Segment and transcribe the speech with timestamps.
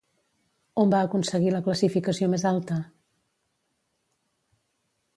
[0.83, 2.81] On va aconseguir la classificació més alta?